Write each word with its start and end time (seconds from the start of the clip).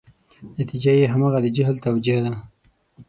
نتیجه 0.57 0.91
یې 0.99 1.05
همغه 1.13 1.39
د 1.41 1.47
جهل 1.55 1.75
توجیه 1.85 2.19
ده. 2.25 2.31